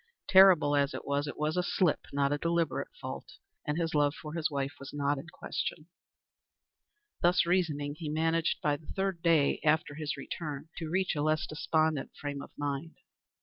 [0.27, 3.33] Terrible as it was, it was a slip, not a deliberate fault,
[3.67, 5.89] and his love for his wife was not in question.
[7.21, 11.45] Thus reasoning, he managed by the third day after his return to reach a less
[11.45, 12.95] despondent frame of mind.